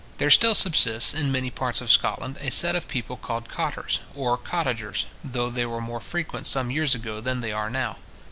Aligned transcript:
There 0.17 0.31
still 0.31 0.55
subsists, 0.55 1.13
in 1.13 1.31
many 1.31 1.51
parts 1.51 1.79
of 1.79 1.91
Scotland, 1.91 2.37
a 2.41 2.49
set 2.49 2.75
of 2.75 2.87
people 2.87 3.17
called 3.17 3.47
cottars 3.49 3.99
or 4.15 4.35
cottagers, 4.35 5.05
though 5.23 5.51
they 5.51 5.67
were 5.67 5.79
more 5.79 5.99
frequent 6.01 6.47
some 6.47 6.71
years 6.71 6.95
ago 6.95 7.21
than 7.21 7.41
they 7.41 7.51
are 7.51 7.69
now. 7.69 7.97